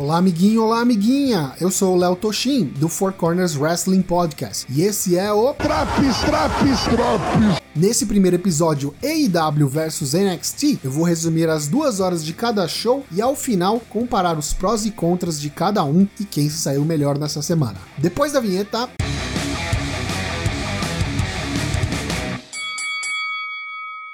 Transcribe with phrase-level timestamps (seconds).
[0.00, 1.52] Olá, amiguinho, olá, amiguinha!
[1.60, 6.16] Eu sou o Léo Toshin, do Four Corners Wrestling Podcast, e esse é o Traps,
[6.20, 7.62] Traps, Traps!
[7.76, 13.04] Nesse primeiro episódio AEW vs NXT, eu vou resumir as duas horas de cada show
[13.12, 16.82] e ao final comparar os prós e contras de cada um e quem se saiu
[16.82, 17.76] melhor nessa semana.
[17.98, 18.88] Depois da vinheta.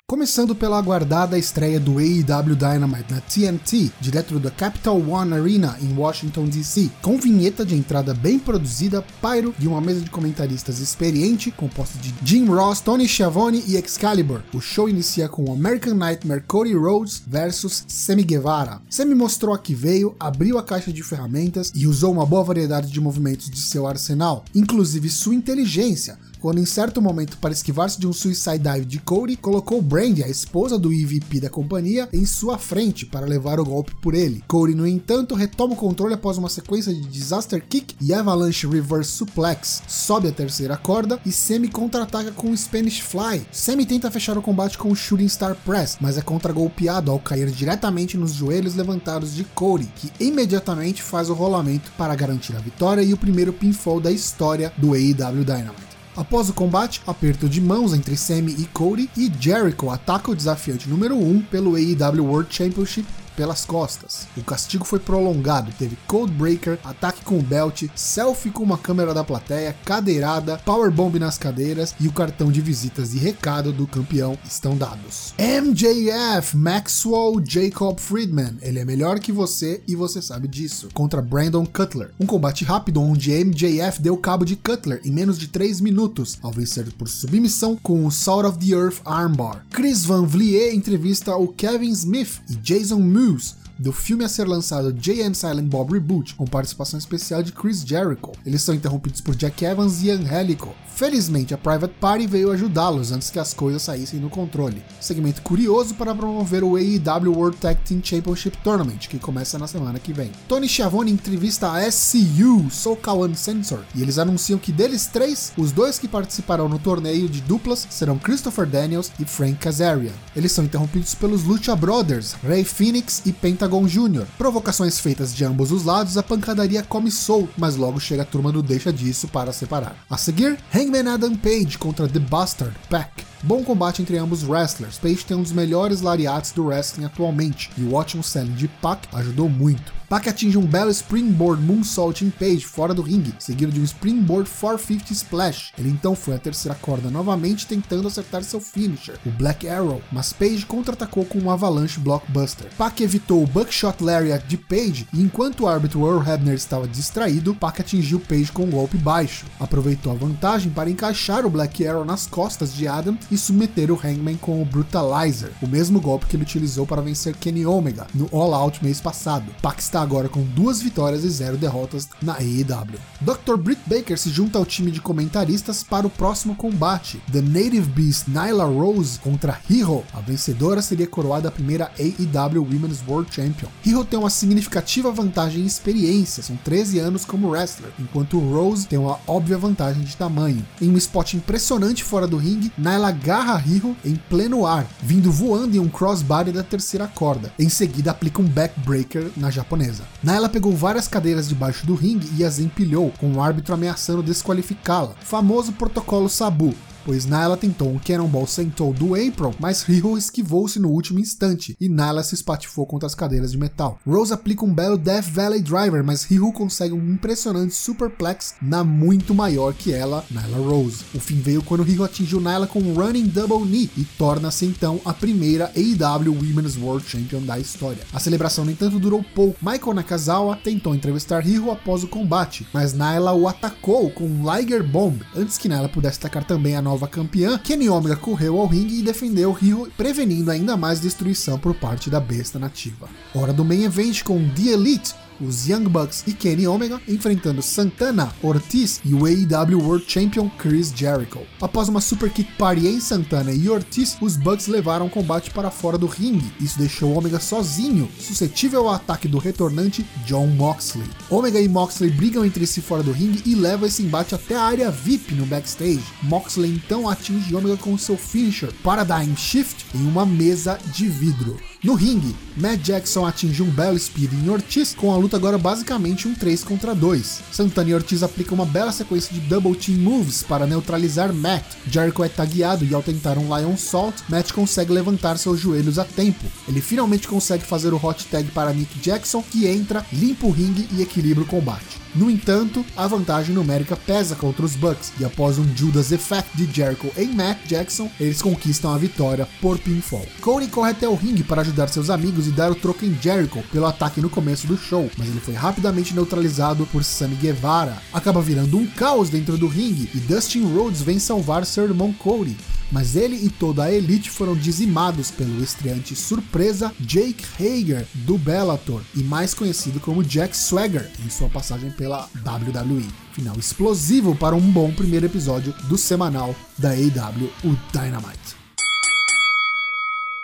[0.09, 5.93] Começando pela aguardada estreia do AEW Dynamite na TNT, direto da Capital One Arena em
[5.99, 11.51] Washington DC, com vinheta de entrada bem produzida, pyro de uma mesa de comentaristas experiente,
[11.51, 14.43] composta de Jim Ross, Tony Schiavone e Excalibur.
[14.55, 18.81] O show inicia com American Nightmare Cody Rhodes versus Sammy Guevara.
[18.89, 22.93] Sammy mostrou a que veio, abriu a caixa de ferramentas e usou uma boa variedade
[22.93, 26.17] de movimentos de seu arsenal, inclusive sua inteligência,
[26.47, 30.29] quando em certo momento para esquivar-se de um suicide dive de Cody, colocou Brandy, a
[30.29, 34.45] esposa do EVP da companhia, em sua frente para levar o golpe por ele.
[34.47, 39.11] Cody, no entanto, retoma o controle após uma sequência de Disaster Kick e Avalanche Reverse
[39.11, 43.45] Suplex, sobe a terceira corda e Semi contra-ataca com o Spanish Fly.
[43.51, 47.51] Semi tenta fechar o combate com o Shooting Star Press, mas é contra-golpeado ao cair
[47.51, 53.03] diretamente nos joelhos levantados de Cody, que imediatamente faz o rolamento para garantir a vitória
[53.03, 55.96] e o primeiro pinfall da história do AEW Dynamite.
[56.17, 60.89] Após o combate, aperto de mãos entre Sammy e Cody e Jericho ataca o desafiante
[60.89, 64.27] número 1 um pelo AEW World Championship pelas costas.
[64.37, 69.13] O castigo foi prolongado, teve Code Breaker, ataque com o belt, selfie com uma câmera
[69.13, 74.39] da plateia, cadeirada, powerbomb nas cadeiras e o cartão de visitas e recado do campeão
[74.45, 75.35] estão dados.
[75.39, 81.67] MJF, Maxwell Jacob Friedman, ele é melhor que você e você sabe disso, contra Brandon
[81.67, 82.11] Cutler.
[82.19, 86.51] Um combate rápido onde MJF deu cabo de Cutler em menos de 3 minutos, ao
[86.51, 89.65] vencer por submissão com o Salt of the Earth Armbar.
[89.71, 94.89] Chris Van Vliet entrevista o Kevin Smith e Jason lose do filme a ser lançado
[94.89, 98.33] and Silent Bob Reboot, com participação especial de Chris Jericho.
[98.45, 100.75] Eles são interrompidos por Jack Evans e Angelico.
[100.97, 104.83] Felizmente, a Private Party veio ajudá-los antes que as coisas saíssem do controle.
[104.99, 109.99] Segmento curioso para promover o AEW World Tag Team Championship Tournament, que começa na semana
[109.99, 110.33] que vem.
[110.49, 112.99] Tony Schiavone entrevista a SCU, Soul
[113.35, 117.87] Sensor, e eles anunciam que deles três, os dois que participarão no torneio de duplas
[117.91, 120.13] serão Christopher Daniels e Frank Kazarian.
[120.35, 123.35] Eles são interrompidos pelos Lucha Brothers, Ray Phoenix e
[123.67, 124.25] Pentagon Jr.
[124.39, 127.11] Provocações feitas de ambos os lados, a pancadaria come
[127.59, 129.97] mas logo chega a turma do deixa disso para separar.
[130.09, 133.25] A seguir, Hangman Adam Page contra The Bastard Pack.
[133.47, 134.99] Bom combate entre ambos wrestlers.
[134.99, 139.07] Page tem um dos melhores lariates do wrestling atualmente, e o ótimo selling de Pac
[139.13, 139.95] ajudou muito.
[140.09, 144.49] Pac atinge um belo Springboard Moonsault em Page fora do ringue, seguido de um Springboard
[144.49, 145.73] 450 Splash.
[145.77, 150.33] Ele então foi à terceira corda novamente tentando acertar seu finisher, o Black Arrow, mas
[150.33, 152.69] Page contra-atacou com um Avalanche Blockbuster.
[152.79, 157.55] Pac evitou o Buckshot Lariat de Page e enquanto o árbitro Earl Hebner estava distraído,
[157.55, 159.45] Pac atingiu Page com um golpe baixo.
[159.59, 164.01] Aproveitou a vantagem para encaixar o Black Arrow nas costas de Adam e submeter o
[164.03, 168.29] Hangman com o Brutalizer, o mesmo golpe que ele utilizou para vencer Kenny Omega no
[168.33, 169.47] All Out mês passado.
[169.63, 172.99] Pac está agora com duas vitórias e zero derrotas na AEW.
[173.21, 173.57] Dr.
[173.57, 177.21] Britt Baker se junta ao time de comentaristas para o próximo combate.
[177.33, 180.05] The Native Beast Nyla Rose contra Hiro.
[180.13, 183.69] A vencedora seria coroada a primeira AEW Women's World Champion.
[183.85, 188.99] Hiro tem uma significativa vantagem em experiência, são 13 anos como wrestler, enquanto Rose tem
[188.99, 190.65] uma óbvia vantagem de tamanho.
[190.81, 195.77] Em um spot impressionante fora do ringue, Nyla agarra Hiro em pleno ar, vindo voando
[195.77, 197.53] em um crossbody da terceira corda.
[197.59, 200.05] Em seguida, aplica um backbreaker na japonesa.
[200.23, 205.15] Nyla pegou várias cadeiras debaixo do ringue e as empilhou, com o árbitro ameaçando desqualificá-la.
[205.21, 206.73] Famoso protocolo Sabu,
[207.07, 211.89] pois Nyla tentou um Cannonball Sentou do apron, mas Riho esquivou-se no último instante e
[211.89, 214.01] Nyla se espatifou contra as cadeiras de metal.
[214.05, 219.33] Rose aplica um belo Death Valley Driver, mas Riho consegue um impressionante Superplex na muito
[219.33, 221.05] maior que ela, Nyla Rose.
[221.15, 225.01] O fim veio quando Riho atingiu Nyla com um Running Double Knee e torna-se então
[225.05, 228.03] a primeira AEW Women's World Champion da história.
[228.13, 229.65] A celebração, no entanto, durou pouco.
[229.65, 234.83] Michael Nakazawa tentou entrevistar Riho após o combate, mas Nyla o atacou com um Liger
[234.83, 238.67] Bomb antes que Nyla pudesse atacar também a nova nova campeã, Kenny Omega correu ao
[238.67, 243.07] ringue e defendeu Rio, prevenindo ainda mais destruição por parte da besta nativa.
[243.35, 248.33] Hora do main event com The Elite, os Young Bucks e Kenny Omega enfrentando Santana,
[248.43, 251.41] Ortiz e o AEW World Champion Chris Jericho.
[251.61, 255.71] Após uma super kick party em Santana e Ortiz, os Bucks levaram o combate para
[255.71, 256.53] fora do ringue.
[256.61, 261.09] Isso deixou Omega sozinho, suscetível ao ataque do retornante John Moxley.
[261.31, 264.63] Omega e Moxley brigam entre si fora do ringue e levam esse embate até a
[264.63, 266.05] área VIP no backstage.
[266.23, 271.57] Moxley então atinge Omega com seu finisher Paradigm Shift em uma mesa de vidro.
[271.87, 276.27] No ringue, Matt Jackson atinge um belo speed em Ortiz, com a luta agora basicamente
[276.27, 277.43] um 3 contra 2.
[277.53, 281.65] Santana e Ortiz aplicam uma bela sequência de double team moves para neutralizar Matt.
[281.89, 286.05] Jericho é tagueado e ao tentar um Lion Salt, Matt consegue levantar seus joelhos a
[286.05, 286.45] tempo.
[286.67, 290.89] Ele finalmente consegue fazer o hot tag para Nick Jackson, que entra, limpa o ringue
[290.91, 292.06] e equilibra o combate.
[292.17, 296.65] No entanto, a vantagem numérica pesa contra os Bucks e após um Judas Effect de
[296.75, 300.25] Jericho em Matt Jackson, eles conquistam a vitória por pinfall.
[300.41, 303.63] Cody corre até o ringue para ajudar seus amigos e dar o troco em Jericho
[303.71, 307.99] pelo ataque no começo do show, mas ele foi rapidamente neutralizado por Sammy Guevara.
[308.15, 312.57] Acaba virando um caos dentro do ringue e Dustin Rhodes vem salvar seu irmão Cody
[312.91, 319.03] mas ele e toda a elite foram dizimados pelo estreante surpresa Jake Hager do Bellator
[319.15, 323.07] e mais conhecido como Jack Swagger em sua passagem pela WWE.
[323.33, 328.66] Final explosivo para um bom primeiro episódio do semanal da AEW, o Dynamite.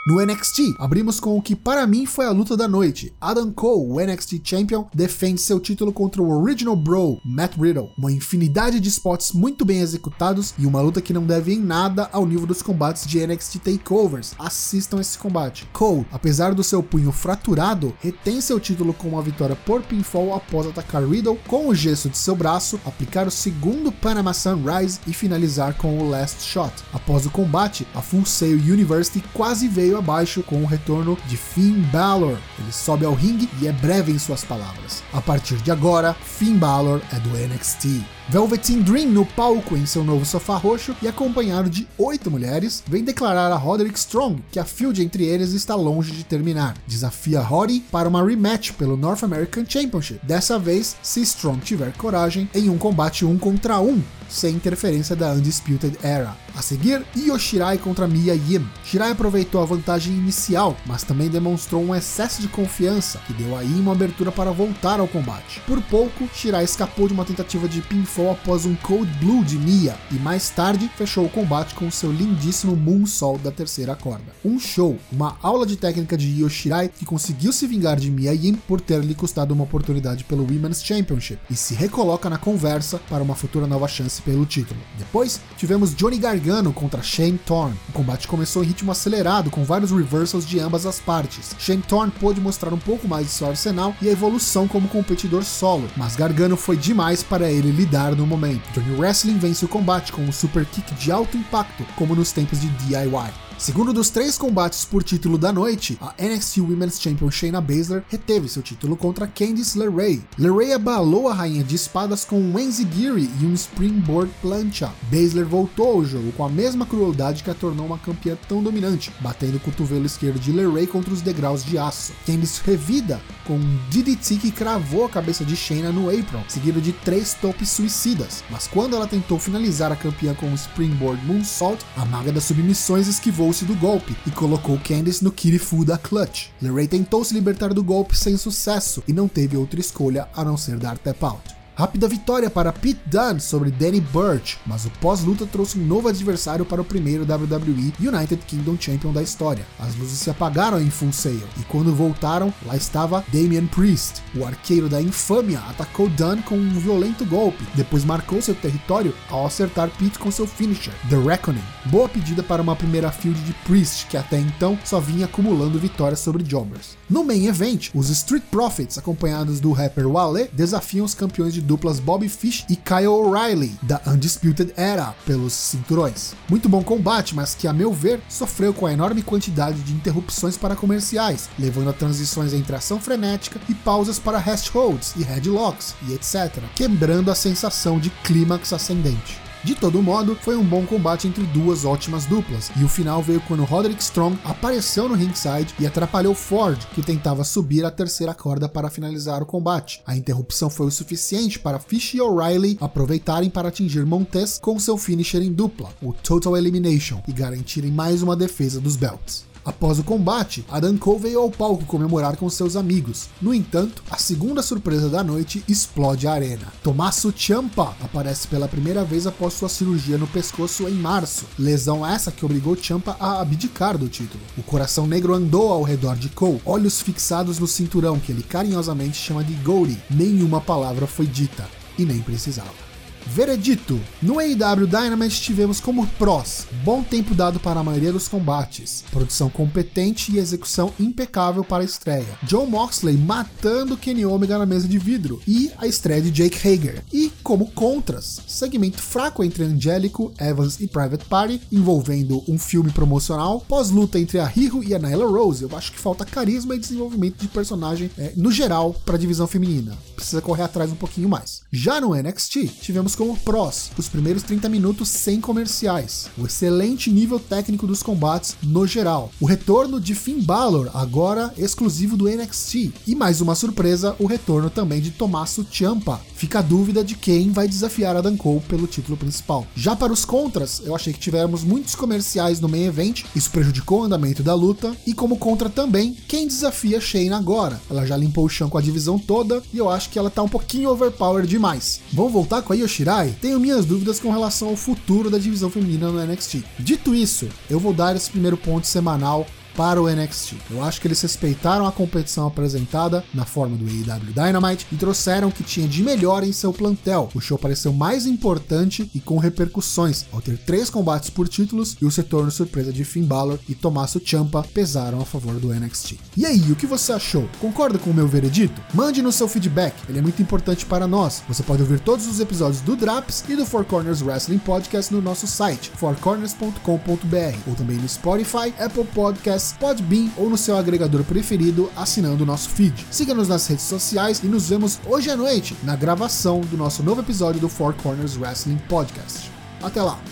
[0.04, 3.14] No NXT, abrimos com o que para mim foi a luta da noite.
[3.20, 7.93] Adam Cole, o NXT Champion, defende seu título contra o Original Bro, Matt Riddle.
[7.96, 12.10] Uma infinidade de spots muito bem executados e uma luta que não deve em nada
[12.12, 14.34] ao nível dos combates de NXT Takeovers.
[14.40, 15.69] Assistam esse combate.
[15.72, 20.66] Cole, apesar do seu punho fraturado, retém seu título com uma vitória por pinfall após
[20.66, 25.75] atacar Riddle com o gesso de seu braço, aplicar o segundo Panama Sunrise e finalizar
[25.75, 26.72] com o Last Shot.
[26.93, 31.83] Após o combate, a Full Sail University quase veio abaixo com o retorno de Finn
[31.93, 32.39] Balor.
[32.59, 35.03] Ele sobe ao ringue e é breve em suas palavras.
[35.12, 38.03] A partir de agora, Finn Balor é do NXT.
[38.29, 43.05] Velveteen Dream no palco em seu novo sofá roxo e acompanhado de oito mulheres, vem
[43.05, 46.75] declarar a Roderick Strong que a feud entre eles está longe de terminar.
[46.87, 52.49] Desafia Roddy para uma rematch pelo North American Championship, dessa vez se Strong tiver coragem
[52.55, 56.37] em um combate um contra um, sem interferência da Undisputed Era.
[56.56, 58.67] A seguir, Io Shirai contra Mia Yim.
[58.84, 63.62] Shirai aproveitou a vantagem inicial, mas também demonstrou um excesso de confiança, que deu a
[63.62, 65.61] Yim uma abertura para voltar ao combate.
[65.67, 69.96] Por pouco, Shirai escapou de uma tentativa de pinfall após um Cold Blue de Mia,
[70.11, 74.32] e mais tarde fechou o combate com seu lindíssimo Moonsault da terceira corda.
[74.44, 78.32] Um show, uma aula de técnica de Io Shirai que conseguiu se vingar de Mia
[78.32, 83.00] Yim por ter lhe custado uma oportunidade pelo Women's Championship, e se recoloca na conversa
[83.08, 84.80] para uma futura nova chance pelo título.
[84.98, 87.78] Depois, tivemos Johnny Gargano contra Shane Thorne.
[87.88, 91.54] O combate começou em ritmo acelerado, com vários reversals de ambas as partes.
[91.58, 95.44] Shane Thorne pôde mostrar um pouco mais de seu arsenal e a evolução como competidor
[95.44, 98.70] solo, mas Gargano foi demais para ele lidar no momento.
[98.72, 102.60] Johnny Wrestling vence o combate com um super kick de alto impacto, como nos tempos
[102.60, 103.32] de DIY.
[103.62, 108.48] Segundo dos três combates por título da noite, a NXT Women's Champion Shayna Baszler reteve
[108.48, 110.20] seu título contra Candice LeRae.
[110.36, 114.02] LeRae abalou a rainha de espadas com um Enzigiri e um Springboard
[114.41, 114.91] Plancha.
[115.11, 119.12] Baszler voltou ao jogo com a mesma crueldade que a tornou uma campeã tão dominante,
[119.20, 122.12] batendo o cotovelo esquerdo de LeRae contra os degraus de aço.
[122.26, 126.93] Candice revida com um DDT que cravou a cabeça de Shayna no apron, seguido de
[126.93, 128.43] três topes suicidas.
[128.50, 133.06] Mas quando ela tentou finalizar a campeã com um Springboard Moonsault, a maga das submissões
[133.06, 136.49] esquivou livrou-se do golpe e colocou Candice no Kirifu da Clutch.
[136.61, 140.56] LeRae tentou se libertar do golpe sem sucesso e não teve outra escolha a não
[140.56, 141.62] ser dar tap out.
[141.74, 146.66] Rápida vitória para Pete Dunne sobre Danny Burch, mas o pós-luta trouxe um novo adversário
[146.66, 149.66] para o primeiro WWE United Kingdom Champion da história.
[149.78, 154.20] As luzes se apagaram em Full Sail e quando voltaram, lá estava Damian Priest.
[154.36, 159.46] O arqueiro da infâmia atacou Dunne com um violento golpe, depois marcou seu território ao
[159.46, 161.64] acertar Pete com seu finisher, The Reckoning.
[161.86, 166.20] Boa pedida para uma primeira field de Priest, que até então só vinha acumulando vitórias
[166.20, 166.98] sobre Jobbers.
[167.08, 171.98] No main event, os Street Profits, acompanhados do rapper Wale, desafiam os campeões de duplas
[171.98, 176.34] Bobby Fish e Kyle O'Reilly, da Undisputed Era, pelos cinturões.
[176.46, 180.58] Muito bom combate, mas que, a meu ver, sofreu com a enorme quantidade de interrupções
[180.58, 185.94] para comerciais, levando a transições entre ação frenética e pausas para rest holds e headlocks
[186.06, 189.41] e etc., quebrando a sensação de clímax ascendente.
[189.64, 193.40] De todo modo, foi um bom combate entre duas ótimas duplas, e o final veio
[193.42, 198.69] quando Roderick Strong apareceu no ringside e atrapalhou Ford, que tentava subir a terceira corda
[198.69, 200.02] para finalizar o combate.
[200.04, 204.98] A interrupção foi o suficiente para Fish e O'Reilly aproveitarem para atingir Montez com seu
[204.98, 209.52] finisher em dupla, o Total Elimination, e garantirem mais uma defesa dos belts.
[209.64, 210.64] Após o combate,
[210.98, 213.28] Cole veio ao palco comemorar com seus amigos.
[213.40, 216.72] No entanto, a segunda surpresa da noite explode a arena.
[216.82, 222.32] Tommaso Ciampa aparece pela primeira vez após sua cirurgia no pescoço em março, lesão essa
[222.32, 224.42] que obrigou Ciampa a abdicar do título.
[224.58, 229.16] O coração negro andou ao redor de Cole, olhos fixados no cinturão que ele carinhosamente
[229.16, 230.02] chama de Goldie.
[230.10, 232.92] Nenhuma palavra foi dita, e nem precisava.
[233.26, 239.05] Veredito: No AEW Dynamite tivemos como prós bom tempo dado para a maioria dos combates,
[239.10, 242.38] produção competente e execução impecável para a estreia.
[242.43, 247.02] John Moxley matando Kenny Omega na mesa de vidro e a estreia de Jake Hager.
[247.12, 253.60] E como contras, segmento fraco entre Angélico, Evans e Private Party, envolvendo um filme promocional,
[253.60, 255.62] pós-luta entre a Riho e a Nyla Rose.
[255.62, 259.46] Eu acho que falta carisma e desenvolvimento de personagem é, no geral para a divisão
[259.46, 259.96] feminina.
[260.22, 261.62] Precisa correr atrás um pouquinho mais.
[261.72, 267.41] Já no NXT, tivemos como prós os primeiros 30 minutos sem comerciais, o excelente nível
[267.41, 273.17] técnico dos combates no geral, o retorno de Finn Balor, agora exclusivo do NXT, e
[273.17, 276.20] mais uma surpresa, o retorno também de Tommaso Ciampa.
[276.36, 279.67] Fica a dúvida de quem vai desafiar Adam Cole pelo título principal.
[279.74, 284.02] Já para os contras, eu achei que tivemos muitos comerciais no main event, isso prejudicou
[284.02, 287.81] o andamento da luta, e como contra também, quem desafia Shayna agora?
[287.91, 290.42] Ela já limpou o chão com a divisão toda, e eu acho que ela tá
[290.42, 292.00] um pouquinho overpowered demais.
[292.12, 293.34] Vamos voltar com a Yoshirai?
[293.40, 296.62] Tenho minhas dúvidas com relação ao futuro da divisão feminina no NXT.
[296.78, 300.56] Dito isso, eu vou dar esse primeiro ponto semanal para o NXT.
[300.70, 305.48] Eu acho que eles respeitaram a competição apresentada na forma do AEW Dynamite e trouxeram
[305.48, 307.31] o que tinha de melhor em seu plantel.
[307.34, 312.05] O show pareceu mais importante e com repercussões, ao ter três combates por títulos e
[312.05, 316.19] o retorno surpresa de Finn Balor e Tommaso Ciampa pesaram a favor do NXT.
[316.36, 317.48] E aí, o que você achou?
[317.60, 318.81] Concorda com o meu veredito?
[318.94, 321.43] Mande no seu feedback, ele é muito importante para nós.
[321.48, 325.20] Você pode ouvir todos os episódios do Draps e do Four Corners Wrestling Podcast no
[325.20, 331.22] nosso site, fourcorners.com.br, ou também no Spotify, Apple Podcasts Podcasts, Podbean ou no seu agregador
[331.24, 333.06] preferido, assinando o nosso feed.
[333.10, 337.20] Siga-nos nas redes sociais e nos vemos hoje à noite na gravação do nosso novo
[337.20, 339.50] episódio do Four Corners Wrestling Podcast.
[339.81, 340.31] Até lá!